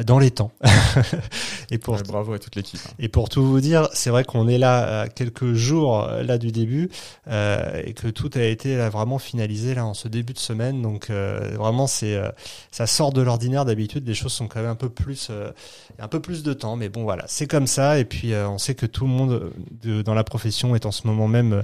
[0.07, 0.53] dans les temps.
[1.70, 2.80] et pour bravo à toute l'équipe.
[2.87, 2.95] Hein.
[2.99, 6.53] Et pour tout vous dire, c'est vrai qu'on est là à quelques jours là du
[6.53, 6.91] début
[7.28, 10.82] et que tout a été là, vraiment finalisé là en ce début de semaine.
[10.82, 12.20] Donc vraiment, c'est
[12.70, 13.64] ça sort de l'ordinaire.
[13.64, 15.30] D'habitude, les choses sont quand même un peu plus
[15.99, 17.99] un peu plus de temps, mais bon voilà, c'est comme ça.
[17.99, 19.53] Et puis euh, on sait que tout le monde
[19.83, 21.62] de, dans la profession est en ce moment même euh,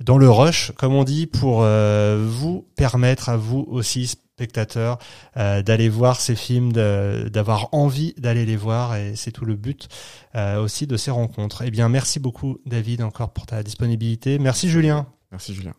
[0.00, 4.98] dans le rush, comme on dit, pour euh, vous permettre à vous aussi spectateurs
[5.34, 9.88] d'aller voir ces films, d'avoir envie d'aller les voir, et c'est tout le but
[10.60, 11.62] aussi de ces rencontres.
[11.66, 14.38] Eh bien, merci beaucoup David encore pour ta disponibilité.
[14.38, 15.08] Merci Julien.
[15.32, 15.74] Merci Julien.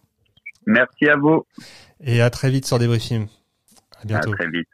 [0.66, 1.46] Merci à vous.
[2.04, 3.28] Et à très vite sur Débriefing.
[4.02, 4.34] À bientôt.
[4.34, 4.68] À très vite.